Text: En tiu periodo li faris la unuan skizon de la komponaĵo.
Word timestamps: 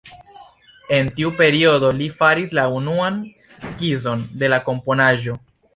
En 0.97 1.11
tiu 1.19 1.29
periodo 1.41 1.91
li 1.99 2.09
faris 2.23 2.57
la 2.61 2.65
unuan 2.79 3.23
skizon 3.67 4.29
de 4.45 4.55
la 4.57 4.65
komponaĵo. 4.71 5.43